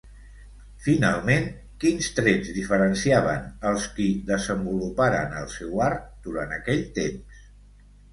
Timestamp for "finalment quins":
0.83-2.07